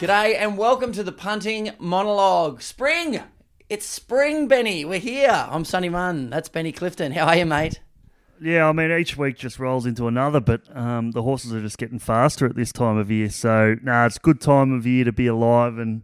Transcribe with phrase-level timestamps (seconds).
[0.00, 2.62] G'day and welcome to the punting monologue.
[2.62, 3.20] Spring!
[3.68, 4.82] It's spring, Benny.
[4.82, 5.28] We're here.
[5.28, 6.30] I'm Sunny Munn.
[6.30, 7.12] That's Benny Clifton.
[7.12, 7.80] How are you, mate?
[8.40, 11.76] Yeah, I mean, each week just rolls into another, but um, the horses are just
[11.76, 13.28] getting faster at this time of year.
[13.28, 15.76] So, no, nah, it's a good time of year to be alive.
[15.76, 16.00] And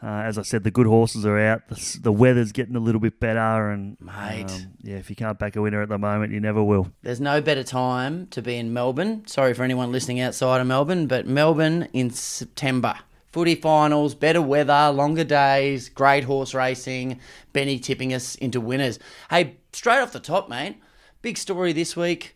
[0.00, 1.66] uh, as I said, the good horses are out.
[1.66, 3.70] The, the weather's getting a little bit better.
[3.70, 4.52] And, Mate.
[4.52, 6.92] um, yeah, if you can't back a winner at the moment, you never will.
[7.02, 9.26] There's no better time to be in Melbourne.
[9.26, 13.00] Sorry for anyone listening outside of Melbourne, but Melbourne in September.
[13.36, 17.20] Footy finals, better weather, longer days, great horse racing,
[17.52, 18.98] Benny tipping us into winners.
[19.28, 20.80] Hey, straight off the top, mate,
[21.20, 22.34] big story this week.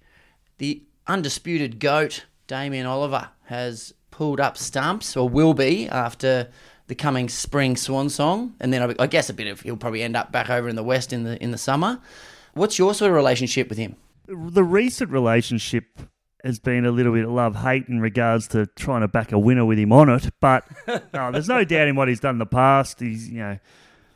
[0.59, 6.51] The undisputed GOAT, Damien Oliver, has pulled up stumps, or will be, after
[6.89, 8.55] the coming spring swan song.
[8.61, 10.85] And then I guess a bit of he'll probably end up back over in the
[10.85, 11.99] West in the in the summer.
[12.53, 13.97] What's your sort of relationship with him?
[14.27, 15.87] The recent relationship
[16.45, 19.39] has been a little bit of love hate in regards to trying to back a
[19.39, 20.31] winner with him on it.
[20.41, 20.65] But
[21.13, 23.01] no, there's no doubt in what he's done in the past.
[23.01, 23.59] He's, you know,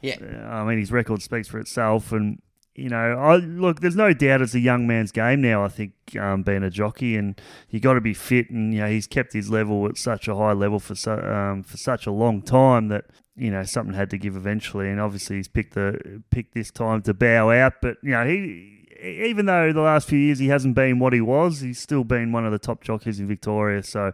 [0.01, 0.17] Yeah.
[0.23, 2.13] uh, I mean, his record speaks for itself.
[2.13, 2.41] And,
[2.75, 5.93] you know, I look, there's no doubt it's a young man's game now, I think,
[6.19, 7.17] um, being a jockey.
[7.17, 7.41] And
[7.71, 8.51] you got to be fit.
[8.51, 11.63] And, you know, he's kept his level at such a high level for, so, um,
[11.63, 13.05] for such a long time that,
[13.37, 14.89] you know, something had to give eventually.
[14.89, 17.75] And obviously he's picked, the, picked this time to bow out.
[17.83, 18.74] But, you know, he
[19.05, 22.33] even though the last few years he hasn't been what he was, he's still been
[22.33, 23.83] one of the top jockeys in Victoria.
[23.83, 24.13] So,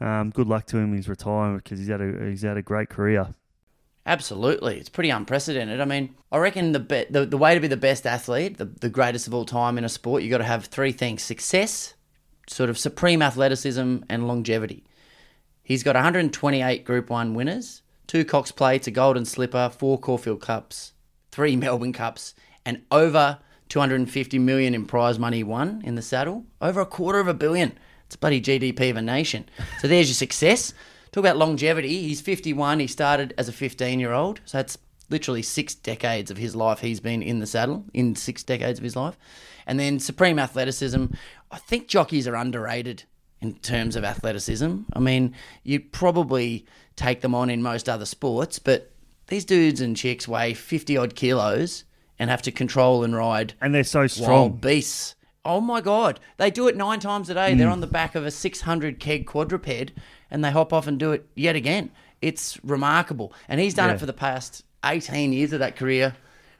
[0.00, 2.62] um, good luck to him in his retirement because he's had a he's had a
[2.62, 3.34] great career.
[4.04, 5.80] Absolutely, it's pretty unprecedented.
[5.80, 8.64] I mean, I reckon the be- the, the way to be the best athlete, the,
[8.64, 11.94] the greatest of all time in a sport, you got to have three things: success,
[12.48, 14.84] sort of supreme athleticism, and longevity.
[15.62, 20.94] He's got 128 Group One winners, two Cox Plates, a Golden Slipper, four Caulfield Cups,
[21.30, 22.34] three Melbourne Cups,
[22.66, 23.38] and over
[23.72, 26.44] 250 million in prize money won in the saddle.
[26.60, 27.72] Over a quarter of a billion.
[28.04, 29.48] It's bloody GDP of a nation.
[29.80, 30.74] So there's your success.
[31.10, 32.02] Talk about longevity.
[32.02, 32.80] He's 51.
[32.80, 34.42] He started as a 15 year old.
[34.44, 34.76] So that's
[35.08, 38.84] literally six decades of his life he's been in the saddle, in six decades of
[38.84, 39.16] his life.
[39.66, 41.06] And then supreme athleticism.
[41.50, 43.04] I think jockeys are underrated
[43.40, 44.80] in terms of athleticism.
[44.92, 48.92] I mean, you'd probably take them on in most other sports, but
[49.28, 51.84] these dudes and chicks weigh 50 odd kilos
[52.22, 54.52] and have to control and ride And they're so strong.
[54.52, 55.16] beasts.
[55.44, 56.20] Oh my God.
[56.36, 57.52] They do it nine times a day.
[57.54, 57.72] They're mm.
[57.72, 59.90] on the back of a 600 keg quadruped
[60.30, 61.90] and they hop off and do it yet again.
[62.20, 63.32] It's remarkable.
[63.48, 63.96] And he's done Yeah.
[63.96, 66.14] it for the past 18 years of that career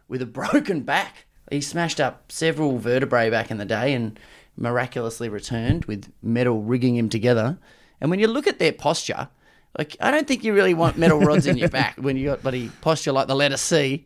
[0.08, 1.26] with a broken back.
[1.48, 4.18] He smashed up several vertebrae back in the day and
[4.56, 7.56] miraculously returned with metal rigging him together.
[8.00, 9.28] And when you look at their posture,
[9.78, 12.42] like I don't think you really want metal rods in your back when you got
[12.42, 14.04] bloody posture like the letter C.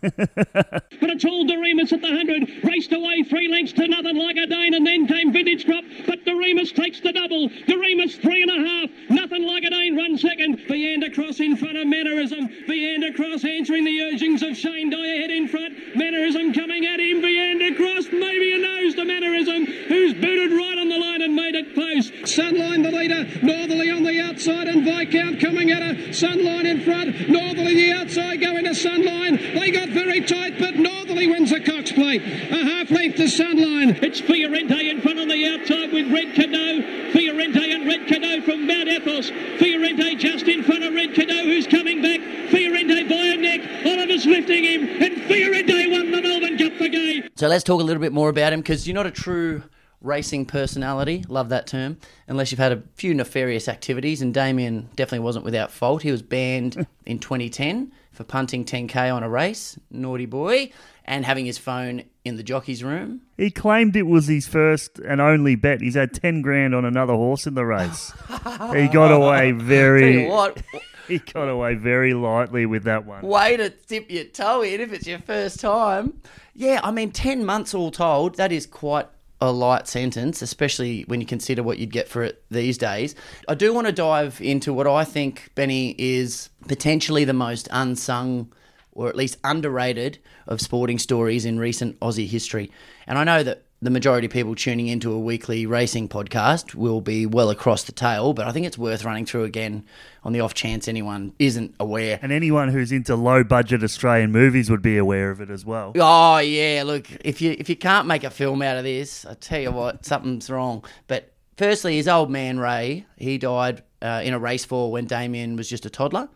[0.00, 2.64] But it's all Doriemus at the 100.
[2.64, 5.84] Raced away three lengths to nothing like a Dane, and then came Vintage Crop.
[6.06, 7.48] But Doriemus takes the double.
[7.48, 8.90] Doriemus three and a half.
[9.10, 10.58] Nothing like a Dane run second.
[10.68, 12.48] Veandercross in front of Mannerism.
[12.68, 15.96] Veandercross answering the urgings of Shane Dyer head in front.
[15.96, 17.20] Mannerism coming at him.
[17.20, 21.74] Veandercross maybe a nose to Mannerism, who's booted right on the line and made it
[21.74, 22.10] close.
[22.22, 23.26] Sunline the leader.
[23.42, 25.94] Northerly on the outside and Viscount coming at her.
[26.12, 27.28] Sunline in front.
[27.28, 29.58] Northerly the outside going to Sunline.
[29.58, 32.22] They got very tight, but Northerly wins the Cox plate.
[32.22, 34.02] A half length to Sunline.
[34.02, 36.82] It's Fiorente in front on the outside with Red Cadeaux.
[37.12, 39.30] Fiorente and Red Cadeaux from Mount Athos.
[39.58, 42.20] Fiorente just in front of Red Cadeaux, who's coming back.
[42.50, 43.86] Fiorente by a neck.
[43.86, 47.28] Oliver's lifting him, and Fiorente won the Melbourne Cup for Gai.
[47.36, 49.62] So let's talk a little bit more about him because you're not a true
[50.00, 51.24] racing personality.
[51.28, 51.98] Love that term.
[52.28, 56.02] Unless you've had a few nefarious activities, and Damien definitely wasn't without fault.
[56.02, 60.72] He was banned in 2010 for punting 10k on a race, naughty boy,
[61.04, 63.20] and having his phone in the jockey's room.
[63.36, 65.80] He claimed it was his first and only bet.
[65.80, 68.12] He's had 10 grand on another horse in the race.
[68.74, 70.60] he got away very what,
[71.06, 73.22] he got away very lightly with that one.
[73.22, 76.20] way to dip your toe in if it's your first time.
[76.54, 79.06] Yeah, I mean, 10 months all told, that is quite
[79.40, 83.14] a light sentence, especially when you consider what you'd get for it these days.
[83.48, 88.52] I do want to dive into what I think, Benny, is potentially the most unsung
[88.92, 90.18] or at least underrated
[90.48, 92.70] of sporting stories in recent Aussie history.
[93.06, 97.00] And I know that the majority of people tuning into a weekly racing podcast will
[97.00, 99.84] be well across the tail, but I think it's worth running through again
[100.24, 102.18] on the off chance anyone isn't aware.
[102.20, 105.92] And anyone who's into low budget Australian movies would be aware of it as well.
[105.96, 109.34] Oh yeah, look, if you if you can't make a film out of this, I
[109.34, 110.84] tell you what, something's wrong.
[111.06, 115.54] But firstly, his old man Ray, he died uh, in a race fall when Damien
[115.54, 116.28] was just a toddler.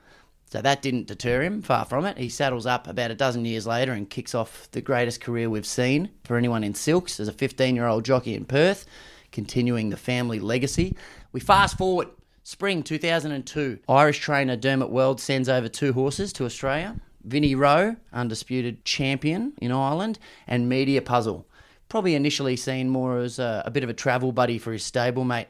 [0.53, 2.19] So that didn't deter him, far from it.
[2.19, 5.65] He saddles up about a dozen years later and kicks off the greatest career we've
[5.65, 8.85] seen for anyone in silks as a 15 year old jockey in Perth,
[9.31, 10.95] continuing the family legacy.
[11.33, 12.09] We fast forward
[12.43, 16.97] Spring 2002, Irish trainer Dermot Weld sends over two horses to Australia.
[17.25, 21.47] Vinnie Roe, undisputed champion in Ireland, and Media Puzzle,
[21.89, 25.47] probably initially seen more as a, a bit of a travel buddy for his stablemate.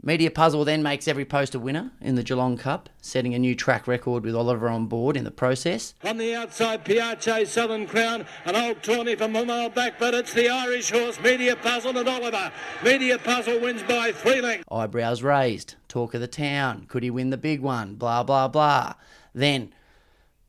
[0.00, 3.56] Media Puzzle then makes every post a winner in the Geelong Cup, setting a new
[3.56, 5.92] track record with Oliver on board in the process.
[6.04, 10.32] On the outside, Piace, Southern Crown, an old tawny from a mile back, but it's
[10.32, 12.52] the Irish horse, Media Puzzle and Oliver.
[12.84, 14.64] Media Puzzle wins by three lengths.
[14.70, 18.94] Eyebrows raised, talk of the town, could he win the big one, blah, blah, blah.
[19.34, 19.74] Then,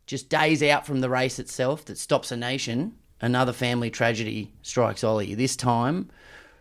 [0.06, 5.04] just days out from the race itself that stops a nation, another family tragedy strikes
[5.04, 5.34] Ollie.
[5.34, 6.12] This time,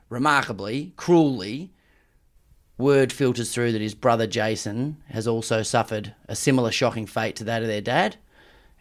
[0.08, 1.74] remarkably, cruelly,
[2.78, 7.44] word filters through that his brother Jason has also suffered a similar shocking fate to
[7.44, 8.16] that of their dad,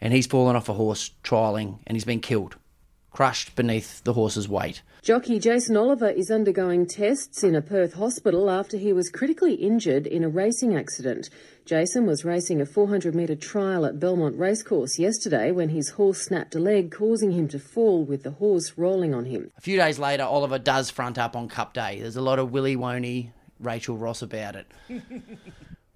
[0.00, 2.56] and he's fallen off a horse trialling and he's been killed,
[3.10, 4.82] crushed beneath the horse's weight.
[5.02, 10.06] Jockey Jason Oliver is undergoing tests in a Perth hospital after he was critically injured
[10.06, 11.28] in a racing accident.
[11.64, 16.54] Jason was racing a 400 metre trial at Belmont Racecourse yesterday when his horse snapped
[16.54, 19.50] a leg, causing him to fall with the horse rolling on him.
[19.56, 22.00] A few days later, Oliver does front up on Cup Day.
[22.00, 23.30] There's a lot of Willy Woney,
[23.60, 24.66] Rachel Ross about it.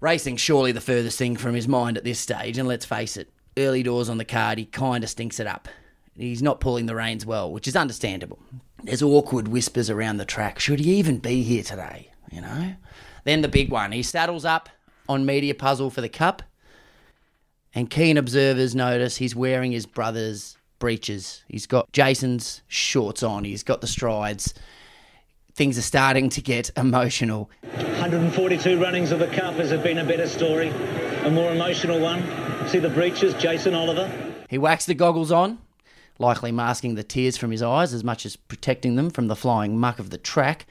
[0.00, 3.30] Racing surely the furthest thing from his mind at this stage, and let's face it,
[3.56, 5.68] early doors on the card, he kind of stinks it up.
[6.16, 8.38] He's not pulling the reins well, which is understandable.
[8.82, 10.58] There's awkward whispers around the track.
[10.58, 12.10] Should he even be here today?
[12.30, 12.74] You know?
[13.24, 13.92] Then the big one.
[13.92, 14.68] He saddles up
[15.08, 16.42] on Media Puzzle for the Cup,
[17.74, 21.44] and keen observers notice he's wearing his brother's breeches.
[21.48, 24.52] He's got Jason's shorts on, he's got the strides.
[25.54, 27.50] Things are starting to get emotional.
[27.62, 29.54] 142 runnings of the Cup.
[29.56, 30.68] Has it been a better story?
[30.68, 32.22] A more emotional one?
[32.68, 34.10] See the breeches, Jason Oliver?
[34.48, 35.58] He whacks the goggles on,
[36.18, 39.78] likely masking the tears from his eyes as much as protecting them from the flying
[39.78, 40.64] muck of the track.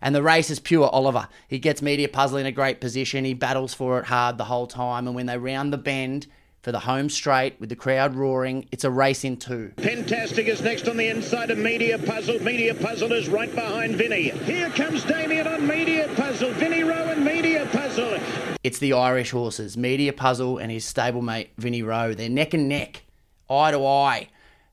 [0.00, 1.26] And the race is pure Oliver.
[1.48, 3.24] He gets Media Puzzle in a great position.
[3.24, 5.08] He battles for it hard the whole time.
[5.08, 6.28] And when they round the bend
[6.62, 9.72] for the home straight with the crowd roaring, it's a race in two.
[9.78, 12.38] Fantastic is next on the inside of Media Puzzle.
[12.42, 14.30] Media Puzzle is right behind Vinnie.
[14.30, 16.52] Here comes Damien on Media Puzzle.
[16.52, 18.18] Vinnie Roe and Media Puzzle.
[18.62, 22.12] It's the Irish horses, Media Puzzle and his stablemate Vinnie Roe.
[22.12, 23.04] They're neck and neck,
[23.48, 24.28] eye to eye.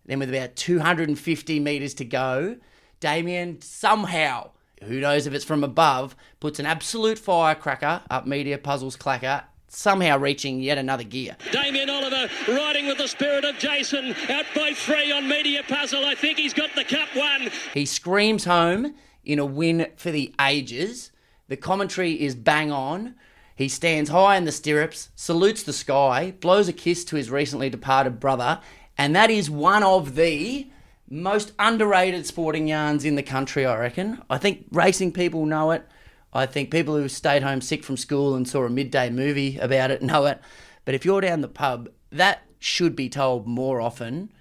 [0.06, 2.58] Then with about 250 metres to go,
[3.00, 4.52] Damien somehow,
[4.84, 10.18] who knows if it's from above, puts an absolute firecracker up Media Puzzle's clacker, somehow
[10.18, 11.36] reaching yet another gear.
[11.52, 16.06] Damien Oliver riding with the spirit of Jason out by three on Media Puzzle.
[16.06, 17.50] I think he's got the cup one.
[17.74, 21.12] He screams home in a win for the ages.
[21.48, 23.16] The commentary is bang on.
[23.56, 27.70] He stands high in the stirrups, salutes the sky, blows a kiss to his recently
[27.70, 28.62] departed brother,
[28.98, 30.70] and that is one of the
[31.10, 34.22] most underrated sporting yarns in the country, I reckon.
[34.30, 35.88] I think racing people know it.
[36.34, 39.92] I think people who stayed home sick from school and saw a midday movie about
[39.92, 40.40] it know it.
[40.86, 44.32] But if you're down the pub, that should be told more often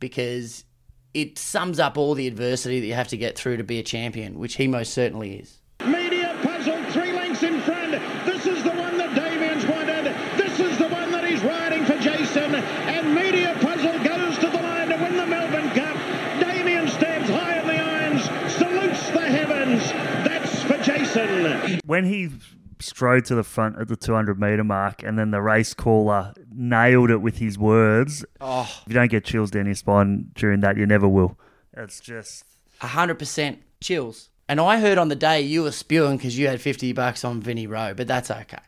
[0.00, 0.64] because
[1.14, 3.82] it sums up all the adversity that you have to get through to be a
[3.82, 5.58] champion, which he most certainly is.
[5.84, 7.92] Media Puzzle, three lengths in front.
[8.26, 10.04] This is the one that Damien's wanted.
[10.36, 12.54] This is the one that he's riding for Jason.
[12.54, 15.96] And Media Puzzle goes to the line to win the Melbourne Cup.
[16.40, 19.82] Damien stands high in the irons, salutes the heavens.
[20.22, 21.75] That's for Jason.
[21.86, 22.30] When he
[22.78, 27.10] strode to the front at the 200 meter mark and then the race caller nailed
[27.10, 30.76] it with his words Oh, if you don't get chills down your spine during that
[30.76, 31.38] you never will
[31.74, 32.44] it's just
[32.80, 34.28] 100% chills.
[34.48, 37.40] And I heard on the day you were spewing because you had 50 bucks on
[37.40, 38.58] Vinnie Roe, but that's okay.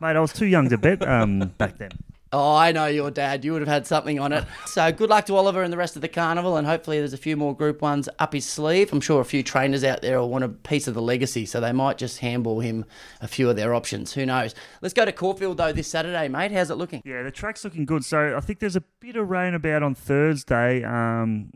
[0.00, 1.90] mate i was too young to bet um, back then
[2.38, 3.46] Oh, I know your dad.
[3.46, 4.44] You would have had something on it.
[4.66, 7.18] So good luck to Oliver and the rest of the carnival, and hopefully there's a
[7.18, 8.92] few more Group Ones up his sleeve.
[8.92, 11.60] I'm sure a few trainers out there will want a piece of the legacy, so
[11.60, 12.84] they might just handball him
[13.22, 14.12] a few of their options.
[14.12, 14.54] Who knows?
[14.82, 16.52] Let's go to Caulfield though this Saturday, mate.
[16.52, 17.00] How's it looking?
[17.06, 18.04] Yeah, the track's looking good.
[18.04, 21.52] So I think there's a bit of rain about on Thursday, um,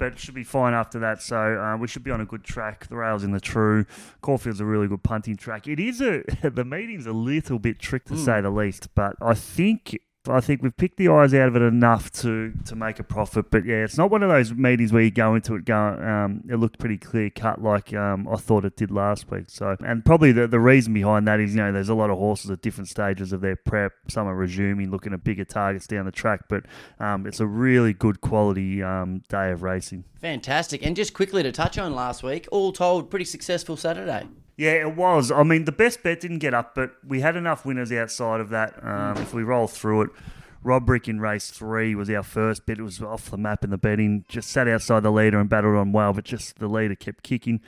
[0.00, 1.22] but it should be fine after that.
[1.22, 2.88] So uh, we should be on a good track.
[2.88, 3.84] The rails in the true.
[4.22, 5.68] Caulfield's a really good punting track.
[5.68, 9.34] It is a the meeting's a little bit trick to say the least, but I
[9.34, 10.00] think.
[10.28, 13.50] I think we've picked the eyes out of it enough to, to make a profit,
[13.50, 16.02] but yeah, it's not one of those meetings where you go into it going.
[16.02, 19.44] Um, it looked pretty clear cut, like um, I thought it did last week.
[19.48, 22.18] So, and probably the, the reason behind that is you know there's a lot of
[22.18, 23.92] horses at different stages of their prep.
[24.08, 26.64] Some are resuming, looking at bigger targets down the track, but
[26.98, 30.04] um, it's a really good quality um, day of racing.
[30.20, 30.84] Fantastic.
[30.84, 34.28] And just quickly to touch on last week, all told, pretty successful Saturday.
[34.60, 35.30] Yeah, it was.
[35.30, 38.50] I mean, the best bet didn't get up, but we had enough winners outside of
[38.50, 38.74] that.
[38.84, 40.10] Um, if we roll through it,
[40.62, 42.78] Robrick in race three was our first bit.
[42.78, 44.26] It was off the map in the betting.
[44.28, 47.62] Just sat outside the leader and battled on well, but just the leader kept kicking.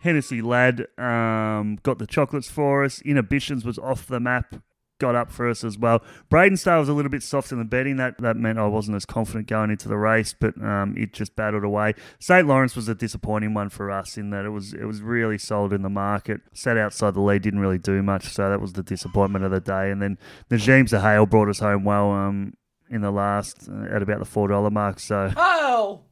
[0.00, 3.00] Hennessy Lad um, got the chocolates for us.
[3.02, 4.56] Inhibitions was off the map,
[5.02, 6.00] got up for us as well.
[6.30, 7.96] Braden Star was a little bit soft in the betting.
[7.96, 11.34] That that meant I wasn't as confident going into the race, but um, it just
[11.34, 11.94] battled away.
[12.20, 15.38] St Lawrence was a disappointing one for us in that it was it was really
[15.38, 16.40] sold in the market.
[16.54, 19.60] Sat outside the lead, didn't really do much, so that was the disappointment of the
[19.60, 19.90] day.
[19.90, 20.18] And then
[20.48, 22.54] the James Hale brought us home well um,
[22.88, 25.00] in the last uh, at about the four dollar mark.
[25.00, 26.02] So Oh!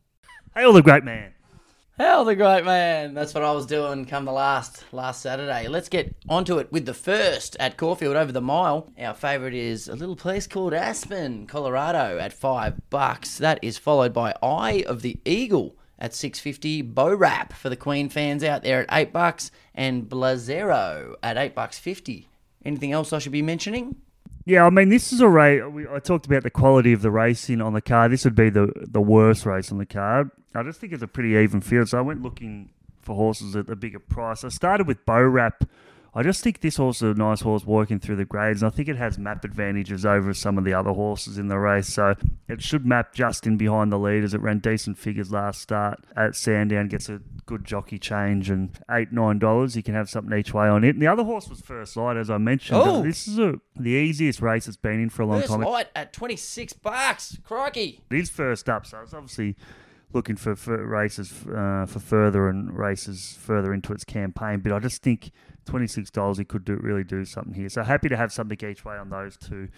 [0.54, 1.32] Hale the great man.
[2.00, 3.12] Hell, the great man.
[3.12, 5.68] That's what I was doing come the last last Saturday.
[5.68, 8.88] Let's get onto it with the first at Caulfield over the mile.
[8.98, 13.36] Our favourite is a little place called Aspen, Colorado, at five bucks.
[13.36, 16.80] That is followed by Eye of the Eagle at six fifty.
[16.80, 21.54] Bow Rap for the Queen fans out there at eight bucks, and Blazero at eight
[21.54, 22.30] bucks fifty.
[22.64, 23.96] Anything else I should be mentioning?
[24.46, 25.62] Yeah, I mean, this is a race.
[25.92, 28.10] I talked about the quality of the racing on the card.
[28.10, 30.30] This would be the the worst race on the card.
[30.54, 31.88] I just think it's a pretty even field.
[31.88, 32.70] So I went looking
[33.02, 34.44] for horses at a bigger price.
[34.44, 35.64] I started with Bow Rap.
[36.12, 38.74] I just think this horse is a nice horse working through the grades, and I
[38.74, 41.86] think it has map advantages over some of the other horses in the race.
[41.86, 42.16] So
[42.48, 44.34] it should map just in behind the leaders.
[44.34, 49.12] It ran decent figures last start at Sandown, gets a good jockey change, and eight
[49.12, 49.76] nine dollars.
[49.76, 50.96] You can have something each way on it.
[50.96, 52.80] And the other horse was First Light, as I mentioned.
[52.82, 53.04] Oh.
[53.04, 55.60] This is a, the easiest race it's been in for a long First time.
[55.60, 57.38] light at twenty six bucks.
[57.44, 58.00] Crikey.
[58.10, 59.54] It is first up, so it's obviously
[60.12, 64.60] looking for, for races uh, for further and races further into its campaign.
[64.60, 65.30] But I just think
[65.64, 67.68] twenty six dollars he could do really do something here.
[67.68, 69.68] So happy to have something each way on those two.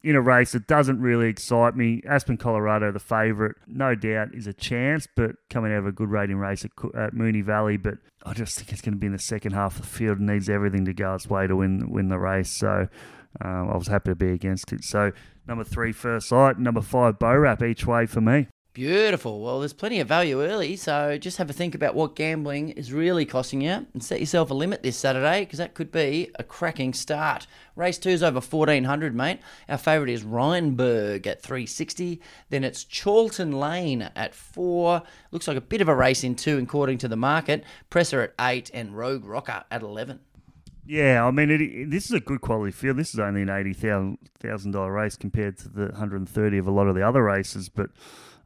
[0.00, 4.46] In a race that doesn't really excite me, Aspen, Colorado, the favourite, no doubt is
[4.46, 7.76] a chance, but coming out of a good rating race at, at Moonee Valley.
[7.76, 10.18] But I just think it's going to be in the second half of the field
[10.18, 12.50] and needs everything to go its way to win win the race.
[12.50, 12.88] So
[13.40, 14.84] um, I was happy to be against it.
[14.84, 15.10] So
[15.48, 18.46] number three, First Light, number five, Bow Rap each way for me.
[18.74, 19.40] Beautiful.
[19.40, 22.92] Well, there's plenty of value early, so just have a think about what gambling is
[22.92, 26.44] really costing you and set yourself a limit this Saturday because that could be a
[26.44, 27.48] cracking start.
[27.74, 29.40] Race two's over 1400, mate.
[29.68, 32.20] Our favourite is Rheinberg at 360.
[32.50, 35.02] Then it's Charlton Lane at 4.
[35.32, 37.64] Looks like a bit of a race in 2 according to the market.
[37.90, 40.20] Presser at 8 and Rogue Rocker at 11.
[40.86, 42.96] Yeah, I mean, it, this is a good quality field.
[42.96, 46.66] This is only an eighty thousand dollar race compared to the hundred and thirty of
[46.66, 47.68] a lot of the other races.
[47.68, 47.90] But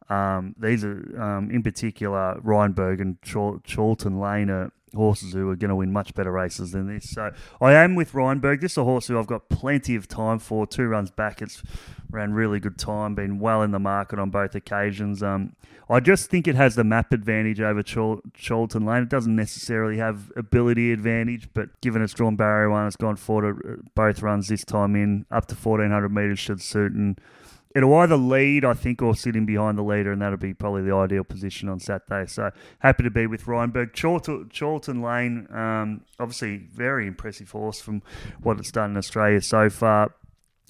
[0.09, 5.69] um, these are, um, in particular, Rheinberg and Charlton Lane are horses who are going
[5.69, 7.09] to win much better races than this.
[7.09, 8.61] So I am with Rheinberg.
[8.61, 10.67] This is a horse who I've got plenty of time for.
[10.67, 11.63] Two runs back, it's
[12.11, 15.23] ran really good time, been well in the market on both occasions.
[15.23, 15.55] Um,
[15.89, 19.03] I just think it has the map advantage over Chal- Lane.
[19.03, 23.61] It doesn't necessarily have ability advantage, but given it's drawn barrier one, it's gone forward
[23.67, 26.93] uh, both runs this time in up to 1400 metres should suit.
[26.93, 27.19] And
[27.75, 30.83] it'll either lead, I think, or sit in behind the leader, and that'll be probably
[30.83, 32.25] the ideal position on Saturday.
[32.27, 33.93] So happy to be with Rheinberg.
[33.93, 38.01] Charlton, Lane, um, obviously very impressive horse from
[38.41, 40.13] what it's done in Australia so far.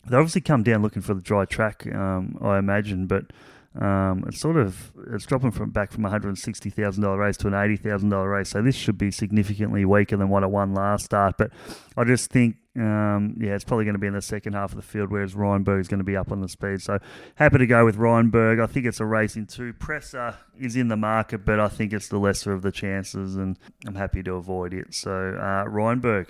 [0.06, 3.32] They obviously come down looking for the dry track, um, I imagine, but
[3.80, 7.18] um, it's sort of it's dropping from back from a hundred and sixty thousand dollar
[7.18, 8.50] race to an eighty thousand dollar race.
[8.50, 11.36] So this should be significantly weaker than what it won last start.
[11.38, 11.52] But
[11.98, 14.78] I just think, um, yeah, it's probably going to be in the second half of
[14.78, 16.82] the field, whereas Rheinberg is going to be up on the speed.
[16.82, 16.98] So
[17.36, 18.60] happy to go with Rheinberg.
[18.60, 19.74] I think it's a race in two.
[19.74, 23.60] Presser is in the market, but I think it's the lesser of the chances, and
[23.86, 24.94] I'm happy to avoid it.
[24.94, 26.30] So uh, Reinberg.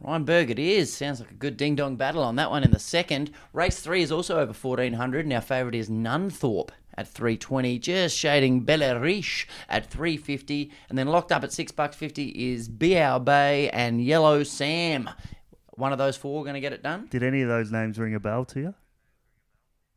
[0.00, 0.92] Rheinberg it is.
[0.92, 3.30] Sounds like a good ding dong battle on that one in the second.
[3.52, 8.62] Race three is also over 1400, and our favourite is Nunthorpe at 320, just shading
[8.62, 13.70] Belle Riche at 350, and then locked up at six bucks fifty is Biao Bay
[13.70, 15.08] and Yellow Sam.
[15.78, 17.06] One of those four going to get it done?
[17.08, 18.74] Did any of those names ring a bell to you?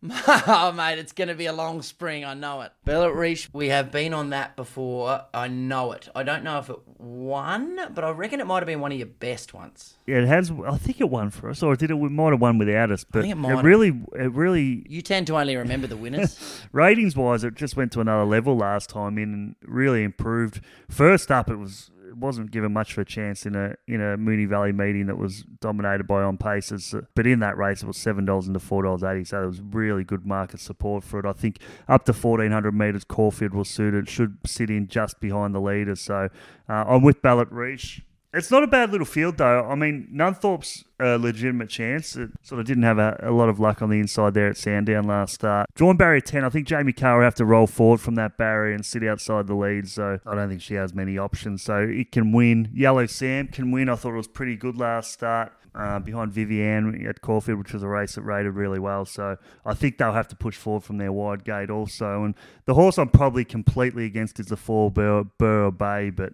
[0.28, 2.26] oh, mate, it's going to be a long spring.
[2.26, 2.72] I know it.
[2.86, 5.26] Belle Riche, we have been on that before.
[5.32, 6.10] I know it.
[6.16, 8.98] I don't know if it won, but I reckon it might have been one of
[8.98, 9.94] your best ones.
[10.08, 10.52] Yeah, it has.
[10.52, 12.00] I think it won for us, or did it?
[12.00, 13.64] We might have won without us, but think it it, have.
[13.64, 16.62] really, it really, You tend to only remember the winners.
[16.72, 20.62] ratings wise, it just went to another level last time in and really improved.
[20.90, 24.48] First up, it was wasn't given much of a chance in a in a Moonee
[24.48, 28.26] Valley meeting that was dominated by on paces, but in that race, it was seven
[28.26, 31.26] dollars into four dollars eighty, so there was really good market support for it.
[31.26, 34.10] I think up to fourteen hundred meters, Caulfield will suit it.
[34.10, 36.30] Should sit in just behind the leaders, so
[36.70, 38.02] uh, I'm with Belle Riche.
[38.34, 39.66] It's not a bad little field, though.
[39.66, 42.16] I mean, Nunthorpe's a legitimate chance.
[42.16, 44.58] It sort of didn't have a, a lot of luck on the inside there at
[44.58, 45.70] Sandown last start.
[45.76, 48.74] Drawn barrier 10, I think Jamie Kah will have to roll forward from that barrier
[48.74, 51.64] and sit outside the lead, so I don't think she has many options.
[51.64, 52.70] So it can win.
[52.74, 53.90] Yellow Sam can win.
[53.90, 55.52] I thought it was pretty good last start.
[55.74, 59.06] Uh, behind Vivian at Caulfield, which was a race that rated really well.
[59.06, 62.26] So I think they'll have to push forward from their wide gate also.
[62.26, 62.36] And
[62.66, 66.34] the horse I'm probably completely against is the four Burr Bay, but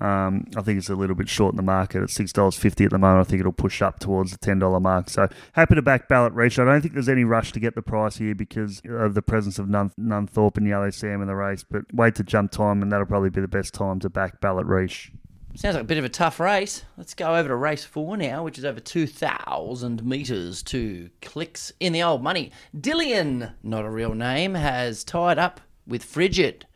[0.00, 2.84] um, I think it's a little bit short in the market at six dollars fifty
[2.84, 3.26] at the moment.
[3.26, 5.10] I think it'll push up towards the ten dollar mark.
[5.10, 6.60] So happy to back Belle Riche.
[6.60, 9.58] I don't think there's any rush to get the price here because of the presence
[9.58, 11.64] of Nun, Nunthorpe and Yellow Sam in the race.
[11.68, 14.62] But wait to jump time, and that'll probably be the best time to back Belle
[14.62, 15.10] Riche.
[15.56, 16.84] Sounds like a bit of a tough race.
[16.98, 21.94] Let's go over to race four now, which is over 2,000 metres to clicks in
[21.94, 22.52] the old money.
[22.78, 26.66] Dillian, not a real name, has tied up with Frigid.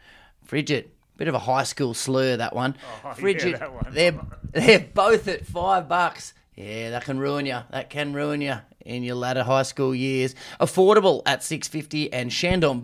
[0.43, 2.75] Frigid, bit of a high school slur, that one.
[3.05, 3.87] Oh, Frigid, yeah, that one.
[3.91, 4.21] they're,
[4.53, 6.33] they're both at five bucks.
[6.57, 7.59] Yeah, that can ruin you.
[7.71, 8.55] That can ruin you
[8.87, 10.35] in your latter high school years.
[10.59, 12.81] Affordable at 650 and Shandon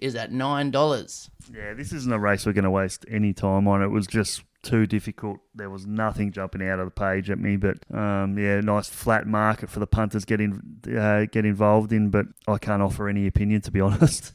[0.00, 1.30] Is at $9.
[1.52, 3.82] Yeah, this isn't a race we're going to waste any time on.
[3.82, 5.38] It was just too difficult.
[5.54, 9.26] There was nothing jumping out of the page at me, but um, yeah, nice flat
[9.26, 12.10] market for the punters get uh, get involved in.
[12.10, 14.32] But I can't offer any opinion to be honest.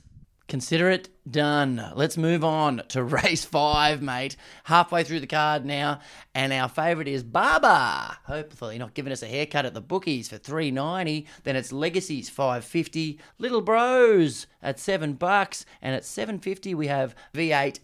[0.47, 1.91] Consider it done.
[1.95, 4.35] Let's move on to race five, mate.
[4.65, 6.01] Halfway through the card now,
[6.35, 8.19] and our favourite is Baba.
[8.25, 11.25] Hopefully, not giving us a haircut at the bookies for three ninety.
[11.43, 13.19] Then it's Legacies five fifty.
[13.39, 17.79] Little Bros at seven bucks, and at seven fifty we have V eight.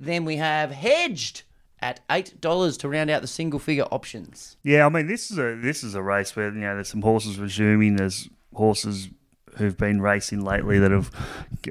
[0.00, 1.42] Then we have Hedged
[1.80, 4.56] at eight dollars to round out the single figure options.
[4.62, 7.02] Yeah, I mean this is a this is a race where you know there's some
[7.02, 7.96] horses resuming.
[7.96, 9.10] There's horses
[9.56, 11.10] who've been racing lately that have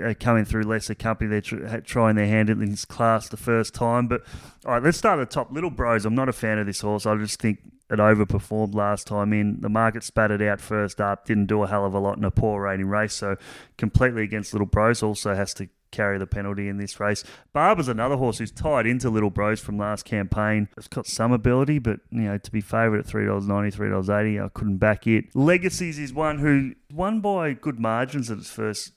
[0.04, 1.30] uh, coming through lesser company.
[1.30, 4.08] They're tr- trying their hand in this class the first time.
[4.08, 4.24] But
[4.65, 5.51] all right, let's start at the top.
[5.51, 6.06] Little Bros.
[6.06, 7.06] I'm not a fan of this horse.
[7.06, 9.62] I just think it overperformed last time in.
[9.62, 11.25] The market spat it out first up.
[11.25, 13.13] Didn't do a hell of a lot in a poor rating race.
[13.13, 13.38] So
[13.77, 15.04] completely against Little Bros.
[15.04, 17.24] Also has to carry the penalty in this race.
[17.54, 20.68] Barber's another horse who's tied into Little Bros from last campaign.
[20.78, 23.90] It's got some ability, but you know to be favoured at three dollars ninety, three
[23.90, 25.36] dollars eighty, I couldn't back it.
[25.36, 28.92] Legacies is one who won by good margins at its first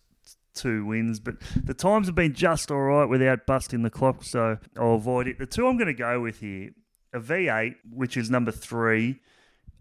[0.54, 4.58] two wins, but the times have been just all right without busting the clock, so
[4.76, 5.38] I'll avoid it.
[5.38, 6.70] The two I'm going to go with here,
[7.12, 9.20] a V8, which is number three.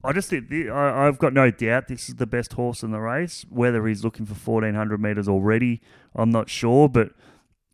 [0.04, 2.91] I just think the- I, I've got no doubt this is the best horse in
[2.91, 3.45] the race.
[3.50, 5.82] Whether he's looking for 1400 metres already,
[6.15, 7.12] I'm not sure, but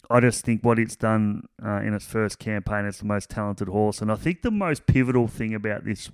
[0.10, 3.67] I just think what it's done uh, in its first campaign, it's the most talented
[3.67, 4.02] horse.
[4.02, 6.12] And I think the most pivotal thing about this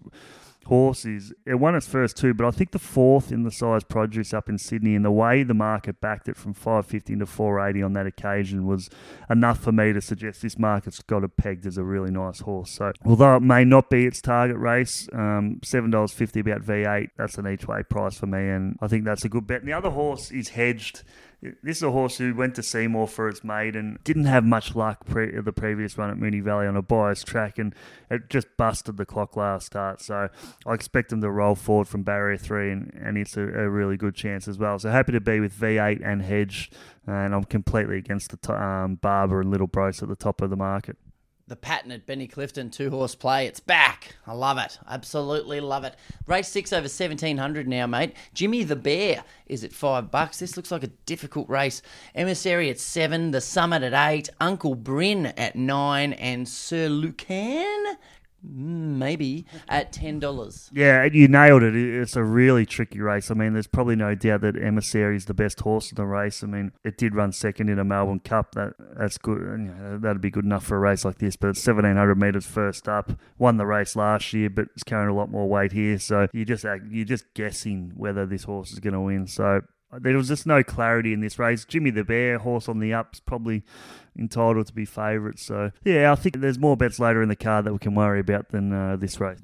[0.65, 3.83] horse is it won its first two, but I think the fourth in the Sires'
[3.83, 7.83] Produce up in Sydney and the way the market backed it from 550 to 480
[7.83, 8.89] on that occasion was
[9.29, 12.71] enough for me to suggest this market's got it pegged as a really nice horse.
[12.71, 17.47] So although it may not be its target race, um, $7.50 about V8, that's an
[17.47, 18.49] each way price for me.
[18.49, 19.61] And I think that's a good bet.
[19.61, 21.03] And the other horse is hedged.
[21.41, 23.97] This is a horse who went to Seymour for its maiden.
[24.03, 27.57] Didn't have much luck pre- the previous run at Moonee Valley on a biased track,
[27.57, 27.73] and
[28.11, 30.01] it just busted the clock last start.
[30.01, 30.27] So
[30.65, 33.95] I expect him to roll forward from barrier three, and, and it's a, a really
[33.95, 34.79] good chance as well.
[34.79, 36.71] So happy to be with V8 and Hedge,
[37.07, 40.49] and I'm completely against the t- um, Barber and Little Bros at the top of
[40.49, 40.97] the market.
[41.49, 43.47] The pattern at Benny Clifton two horse play.
[43.47, 44.15] It's back.
[44.27, 44.77] I love it.
[44.87, 45.95] Absolutely love it.
[46.27, 48.13] Race six over seventeen hundred now, mate.
[48.35, 50.37] Jimmy the Bear is at five bucks.
[50.37, 51.81] This looks like a difficult race.
[52.13, 53.31] Emissary at seven.
[53.31, 54.29] The Summit at eight.
[54.39, 57.97] Uncle Bryn at nine, and Sir Lucan
[58.43, 60.69] maybe at ten dollars.
[60.73, 61.75] Yeah, you nailed it.
[61.75, 63.29] It- It's a really tricky race.
[63.29, 66.43] I mean, there's probably no doubt that Emissary is the best horse in the race.
[66.43, 68.53] I mean, it did run second in a Melbourne Cup.
[68.55, 69.39] That that's good.
[69.41, 71.35] You know, that'd be good enough for a race like this.
[71.35, 73.11] But it's 1700 metres first up.
[73.37, 75.99] Won the race last year, but it's carrying a lot more weight here.
[75.99, 79.27] So you just you're just guessing whether this horse is going to win.
[79.27, 79.61] So.
[79.91, 81.65] There was just no clarity in this race.
[81.65, 83.63] Jimmy the Bear, horse on the ups, probably
[84.19, 85.43] entitled to be favourites.
[85.43, 88.19] So, yeah, I think there's more bets later in the card that we can worry
[88.19, 89.39] about than uh, this race.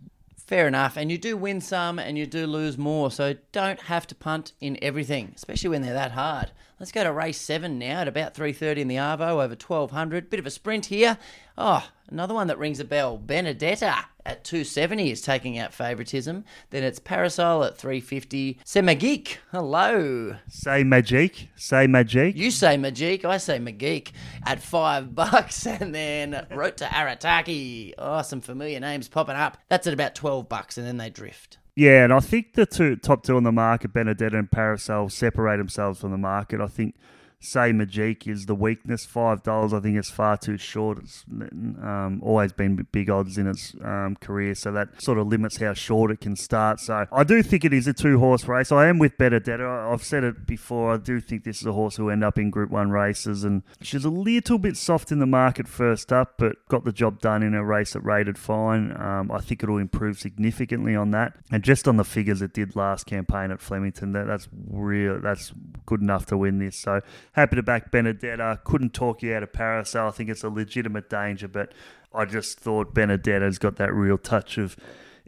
[0.46, 0.96] Fair enough.
[0.96, 3.10] And you do win some and you do lose more.
[3.10, 6.52] So don't have to punt in everything, especially when they're that hard.
[6.80, 10.30] Let's go to race seven now at about 3.30 in the Arvo, over 1200.
[10.30, 11.18] Bit of a sprint here.
[11.58, 13.18] Oh, another one that rings a bell.
[13.18, 16.44] Benedetta at 270 is taking out favouritism.
[16.72, 18.60] Then it's Parasol at 350.
[18.64, 20.36] Say Magique, hello.
[20.48, 21.48] Say Magique.
[21.56, 22.36] Say Magique.
[22.36, 23.26] You say Magique.
[23.26, 24.12] I say Magique
[24.46, 27.94] at five bucks, and then Rote to Arataki.
[27.98, 29.58] Oh, some familiar names popping up.
[29.70, 31.58] That's at about 12 bucks, and then they drift.
[31.76, 35.58] Yeah, and I think the two top two on the market, Benedetta and Parasol, separate
[35.58, 36.62] themselves from the market.
[36.62, 36.96] I think
[37.40, 39.06] say Majik is the weakness.
[39.06, 41.00] Five dollars, I think it's far too short.
[41.00, 45.58] It's um, always been big odds in its um, career, so that sort of limits
[45.58, 46.80] how short it can start.
[46.80, 48.72] So I do think it is a two horse race.
[48.72, 49.66] I am with Benedetta.
[49.66, 50.94] I've said it before.
[50.94, 53.64] I do think this is a horse who end up in Group One races, and
[53.82, 57.44] she's a little bit soft in the market first up, but got the job done
[57.44, 58.96] in a race that rated fine.
[59.00, 62.76] Um, I think it'll improve significantly on that, and just on the figures it did
[62.76, 65.20] last campaign at Flemington, that, that's real.
[65.20, 65.54] That's
[65.86, 66.78] good enough to win this.
[66.78, 67.02] So
[67.36, 68.60] happy to back Benedetta.
[68.64, 70.08] Couldn't talk you out of Parasol.
[70.08, 71.74] I think it's a legitimate danger, but
[72.14, 74.78] I just thought Benedetta's got that real touch of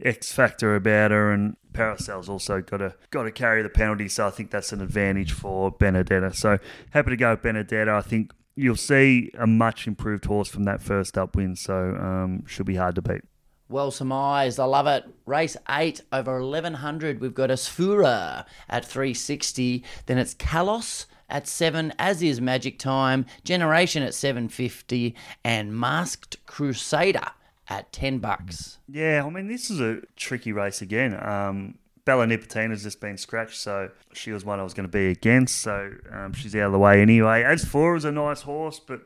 [0.02, 4.08] X factor about her, and Parasol's also got to got to carry the penalty.
[4.08, 6.32] So I think that's an advantage for Benedetta.
[6.32, 6.58] So
[6.90, 7.92] happy to go with Benedetta.
[7.92, 11.56] I think you'll see a much improved horse from that first up win.
[11.56, 13.22] So um, should be hard to beat.
[13.68, 14.58] Well surmised.
[14.58, 15.04] I love it.
[15.26, 17.20] Race 8 over 1100.
[17.20, 19.84] We've got Asfoora at 360.
[20.06, 23.26] Then it's Kalos at 7, as is Magic Time.
[23.44, 25.14] Generation at 750.
[25.44, 27.32] And Masked Crusader
[27.68, 28.78] at 10 bucks.
[28.88, 31.14] Yeah, I mean, this is a tricky race again.
[31.20, 35.08] Um, Bella has just been scratched, so she was one I was going to be
[35.08, 35.60] against.
[35.60, 37.42] So um, she's out of the way anyway.
[37.42, 39.02] Asfoora is a nice horse, but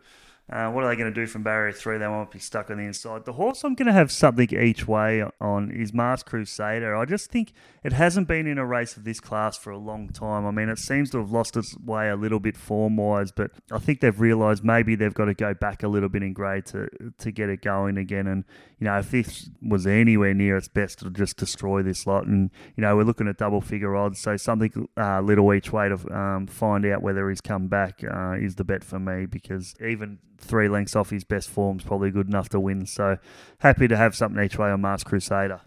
[0.50, 1.98] uh, what are they going to do from barrier three?
[1.98, 3.24] They won't be stuck on the inside.
[3.24, 6.96] The horse I'm going to have something each way on is Masked Crusader.
[6.96, 7.52] I just think
[7.85, 10.44] it hasn't been in a race of this class for a long time.
[10.44, 13.52] I mean, it seems to have lost its way a little bit form wise, but
[13.70, 16.66] I think they've realised maybe they've got to go back a little bit in grade
[16.66, 18.26] to to get it going again.
[18.26, 18.44] And
[18.78, 22.26] you know, if this was anywhere near its best, to just destroy this lot.
[22.26, 25.88] And you know, we're looking at double figure odds, so something uh, little each way
[25.88, 29.74] to um, find out whether he's come back uh, is the bet for me because
[29.81, 32.87] even three lengths off his best form is probably good enough to win.
[32.87, 33.18] So
[33.59, 35.61] happy to have something each way on Masked Crusader.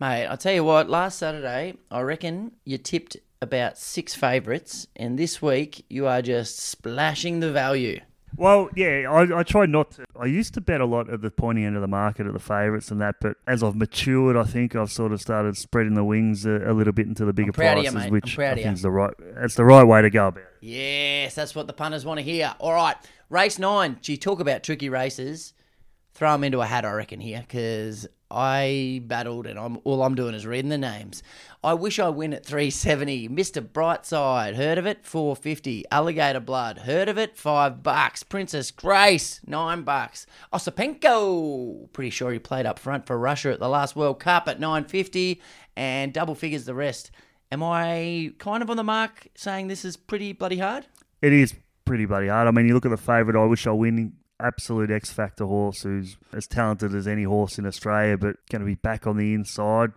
[0.00, 5.18] Mate, I'll tell you what, last Saturday, I reckon you tipped about six favourites, and
[5.18, 8.00] this week you are just splashing the value.
[8.36, 10.04] Well, yeah, I, I try not to.
[10.18, 12.38] I used to bet a lot at the pointy end of the market at the
[12.38, 16.04] favourites and that, but as I've matured, I think I've sort of started spreading the
[16.04, 18.06] wings a, a little bit into the bigger proud of prices, you, mate.
[18.06, 18.64] I'm which proud I of you.
[18.64, 19.14] think is the right.
[19.18, 20.48] That's the right way to go about it.
[20.60, 22.54] Yes, that's what the punters want to hear.
[22.58, 22.96] All right,
[23.28, 23.98] race nine.
[24.00, 25.52] Gee, talk about tricky races.
[26.14, 30.14] Throw them into a hat, I reckon, here, because I battled and I'm all I'm
[30.14, 31.22] doing is reading the names.
[31.62, 33.28] I wish I win at 370.
[33.28, 33.60] Mr.
[33.60, 35.04] Brightside, heard of it?
[35.04, 35.84] 450.
[35.92, 37.36] Alligator Blood, heard of it?
[37.36, 38.22] Five bucks.
[38.22, 40.26] Princess Grace, nine bucks.
[40.52, 44.58] Osipenko, pretty sure he played up front for Russia at the last World Cup at
[44.58, 45.40] 950,
[45.76, 47.10] and double figures the rest.
[47.52, 50.86] Am I kind of on the mark saying this is pretty bloody hard?
[51.20, 52.48] It is pretty bloody hard.
[52.48, 53.40] I mean, you look at the favourite.
[53.40, 54.14] I wish I win.
[54.42, 58.66] Absolute X Factor horse who's as talented as any horse in Australia, but going to
[58.66, 59.92] be back on the inside.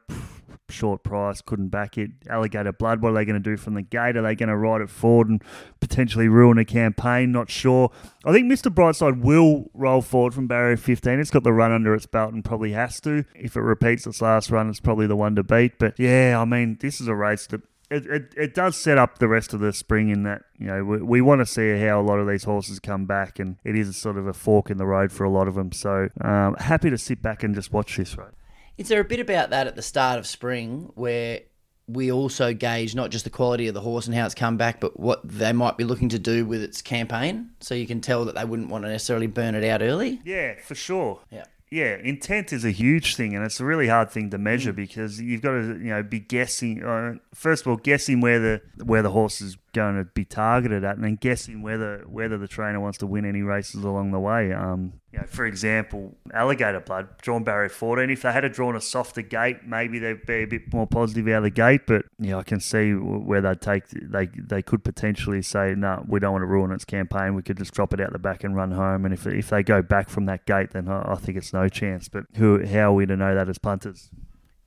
[0.67, 2.09] Short price, couldn't back it.
[2.27, 4.17] Alligator Blood, what are they going to do from the gate?
[4.17, 5.43] Are they going to ride it forward and
[5.79, 7.31] potentially ruin a campaign?
[7.31, 7.91] Not sure.
[8.25, 8.73] I think Mr.
[8.73, 11.19] Brightside will roll forward from barrier 15.
[11.19, 13.25] It's got the run under its belt and probably has to.
[13.35, 15.77] If it repeats its last run, it's probably the one to beat.
[15.77, 19.19] But yeah, I mean, this is a race that it, it, it does set up
[19.19, 21.99] the rest of the spring in that you know we, we want to see how
[21.99, 24.77] a lot of these horses come back and it is sort of a fork in
[24.77, 27.71] the road for a lot of them so um, happy to sit back and just
[27.71, 28.29] watch this race
[28.77, 31.41] Is there a bit about that at the start of spring where
[31.87, 34.79] we also gauge not just the quality of the horse and how it's come back,
[34.79, 37.51] but what they might be looking to do with its campaign?
[37.59, 40.19] So you can tell that they wouldn't want to necessarily burn it out early.
[40.25, 41.43] yeah for sure Yeah.
[41.75, 44.77] Yeah, intent is a huge thing, and it's a really hard thing to measure Mm.
[44.77, 46.83] because you've got to, you know, be guessing.
[46.83, 48.61] Uh, first of all, guessing where the
[48.91, 52.47] where the horse is going to be targeted at, and then guessing whether whether the
[52.47, 54.53] trainer wants to win any races along the way.
[54.53, 58.09] Um, you know, for example, Alligator Blood drawn barrier fourteen.
[58.09, 61.37] If they had drawn a softer gate, maybe they'd be a bit more positive out
[61.37, 61.81] of the gate.
[61.85, 63.83] But yeah, I can see where they'd take.
[63.89, 67.35] They they could potentially say, no, we don't want to ruin its campaign.
[67.35, 69.05] We could just drop it out the back and run home.
[69.05, 71.69] And if if they go back from that gate, then I, I think it's no
[71.69, 72.07] chance.
[72.07, 74.09] But who how are we to know that as punters?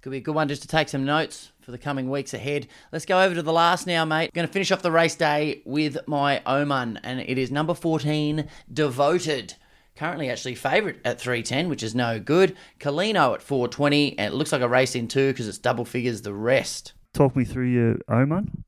[0.01, 2.67] Could be a good one just to take some notes for the coming weeks ahead.
[2.93, 4.33] Let's go over to the last now, mate.
[4.33, 8.49] Going to finish off the race day with my Oman, and it is number 14,
[8.73, 9.53] Devoted.
[9.95, 12.57] Currently, actually, favourite at 310, which is no good.
[12.81, 16.23] Kalino at 420, and it looks like a race in two because it's double figures
[16.23, 16.95] the rest.
[17.13, 18.65] Talk me through your Oman.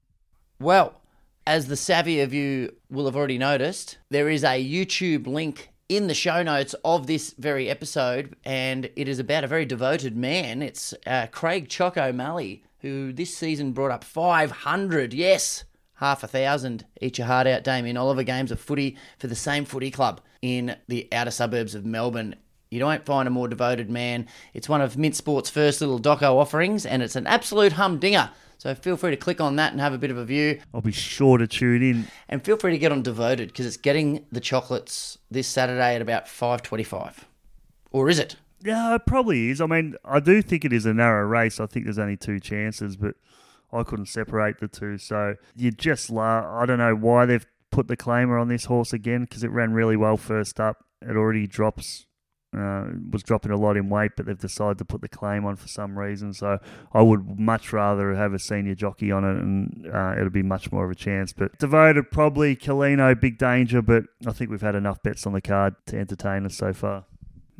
[0.60, 1.00] Well,
[1.46, 6.06] as the savvy of you will have already noticed, there is a YouTube link in
[6.06, 10.60] the show notes of this very episode, and it is about a very devoted man.
[10.60, 15.64] It's uh, Craig Chock O'Malley, who this season brought up 500, yes,
[15.96, 19.64] half a thousand, each a hard out Damien Oliver games of footy for the same
[19.64, 22.36] footy club in the outer suburbs of Melbourne.
[22.70, 24.26] You don't find a more devoted man.
[24.54, 28.30] It's one of Mint Sport's first little doco offerings, and it's an absolute humdinger.
[28.58, 30.60] So feel free to click on that and have a bit of a view.
[30.72, 32.06] I'll be sure to tune in.
[32.28, 36.02] And feel free to get on Devoted because it's getting the chocolates this Saturday at
[36.02, 37.24] about 5.25.
[37.90, 38.36] Or is it?
[38.62, 39.60] Yeah, it probably is.
[39.60, 41.60] I mean, I do think it is a narrow race.
[41.60, 43.14] I think there's only two chances, but
[43.72, 44.98] I couldn't separate the two.
[44.98, 48.92] So you just, la- I don't know why they've put the claimer on this horse
[48.92, 50.84] again because it ran really well first up.
[51.00, 52.04] It already drops,
[52.54, 55.56] uh, was dropping a lot in weight, but they've decided to put the claim on
[55.56, 56.34] for some reason.
[56.34, 56.58] So
[56.92, 60.70] I would much rather have a senior jockey on it, and uh, it'll be much
[60.70, 61.32] more of a chance.
[61.32, 65.40] But devoted, probably Kalino, big danger, but I think we've had enough bets on the
[65.40, 67.04] card to entertain us so far.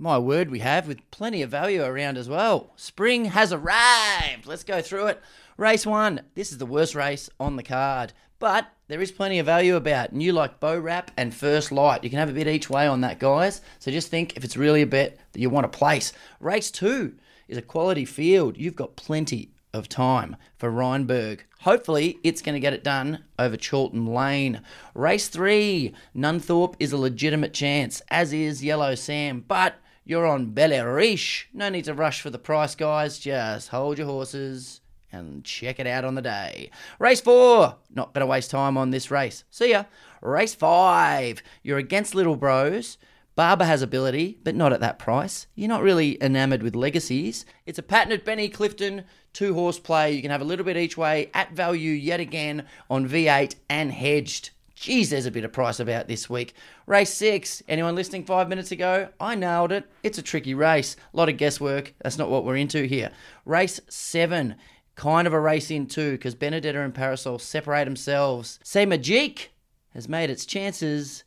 [0.01, 2.73] My word, we have, with plenty of value around as well.
[2.75, 4.47] Spring has arrived.
[4.47, 5.21] Let's go through it.
[5.59, 6.23] Race one.
[6.35, 10.11] This is the worst race on the card, but there is plenty of value about.
[10.11, 12.03] And you like Bow Wrap and First Light.
[12.03, 13.61] You can have a bit each way on that, guys.
[13.79, 16.15] So just think if it's really a bet that you want to place.
[16.41, 18.57] Race two is a quality field.
[18.57, 21.41] You've got plenty of time for Rheinberg.
[21.61, 24.63] Hopefully, it's going to get it done over Chorlton Lane.
[24.95, 31.49] Race three, Nunthorpe is a legitimate chance, as is Yellow Sam, but you're on Belleriche.
[31.53, 33.19] No need to rush for the price, guys.
[33.19, 34.81] Just hold your horses
[35.13, 36.71] and check it out on the day.
[36.99, 39.45] Race four, not going to waste time on this race.
[39.51, 39.85] See ya.
[40.21, 42.99] Race five, you're against Little Bros.
[43.37, 45.47] Barber has ability, but not at that price.
[45.55, 47.47] You're not really enamoured with legacies.
[47.65, 50.13] It's a patented Benny Clifton two horse play.
[50.13, 53.93] You can have a little bit each way at value yet again on V8 and
[53.93, 54.51] hedged.
[54.81, 56.55] Geez, there's a bit of price about this week.
[56.87, 57.63] Race six.
[57.69, 59.11] Anyone listening five minutes ago?
[59.21, 59.85] I nailed it.
[60.03, 60.97] It's a tricky race.
[61.13, 61.93] A lot of guesswork.
[62.01, 63.11] That's not what we're into here.
[63.45, 64.55] Race seven.
[64.95, 68.59] Kind of a race in two because Benedetta and Parasol separate themselves.
[68.63, 69.49] Say Magique
[69.93, 71.25] has made its chances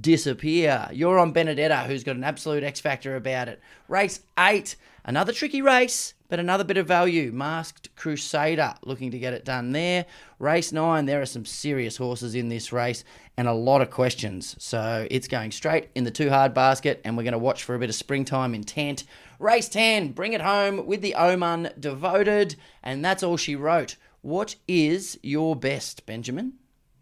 [0.00, 0.88] disappear.
[0.92, 3.60] You're on Benedetta, who's got an absolute X factor about it.
[3.86, 4.74] Race eight.
[5.04, 7.32] Another tricky race, but another bit of value.
[7.32, 10.06] Masked Crusader looking to get it done there.
[10.38, 13.04] Race nine, there are some serious horses in this race
[13.36, 14.56] and a lot of questions.
[14.58, 17.74] So it's going straight in the too hard basket, and we're going to watch for
[17.74, 19.04] a bit of springtime intent.
[19.38, 23.96] Race 10, bring it home with the Oman devoted, and that's all she wrote.
[24.22, 26.54] What is your best, Benjamin?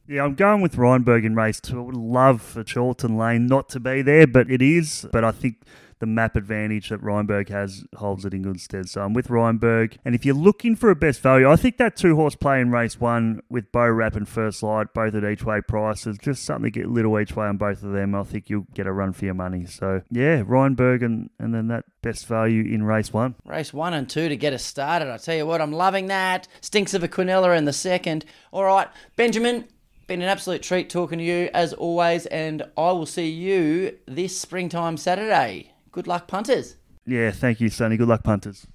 [0.07, 1.79] Yeah, I'm going with Rheinberg in race two.
[1.79, 5.07] I would love for Chorlton Lane not to be there, but it is.
[5.11, 5.63] But I think
[6.05, 8.91] the map advantage that Rheinberg has holds it in good stead.
[8.91, 9.97] So I'm with Rheinberg.
[10.05, 12.71] And if you're looking for a best value, I think that two horse play in
[12.71, 16.71] race one with Bow Wrap and First Light, both at each way prices, just something
[16.71, 18.15] to get little each way on both of them.
[18.15, 19.65] I think you'll get a run for your money.
[19.65, 23.35] So yeah, Rheinberg and, and then that best value in race one.
[23.47, 25.09] Race one and two to get us started.
[25.11, 26.49] I tell you what, I'm loving that.
[26.61, 28.27] Stinks of a Quinella in the second.
[28.53, 29.69] All right, Benjamin,
[30.07, 34.39] been an absolute treat talking to you as always, and I will see you this
[34.39, 35.74] springtime Saturday.
[35.95, 36.75] Good luck, punters.
[37.07, 37.97] Yeah, thank you, Sunny.
[37.97, 38.67] Good luck, punters.